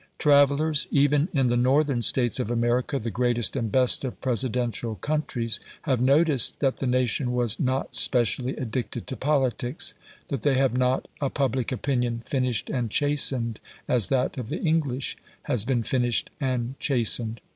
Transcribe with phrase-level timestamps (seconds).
[0.17, 5.59] Travellers even in the Northern States of America, the greatest and best of Presidential countries,
[5.83, 9.93] have noticed that the nation was "not specially addicted to politics";
[10.29, 15.17] that they have not a public opinion finished and chastened as that of the English
[15.43, 17.39] has been finished and chastened.